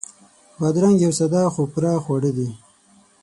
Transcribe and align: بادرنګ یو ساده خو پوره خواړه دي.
بادرنګ 0.59 0.95
یو 1.05 1.11
ساده 1.19 1.41
خو 1.53 1.61
پوره 1.71 1.93
خواړه 2.03 2.31
دي. 2.37 2.49